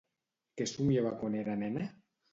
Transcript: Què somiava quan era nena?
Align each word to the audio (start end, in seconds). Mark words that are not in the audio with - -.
Què 0.61 0.67
somiava 0.71 1.13
quan 1.21 1.37
era 1.43 1.59
nena? 1.65 1.89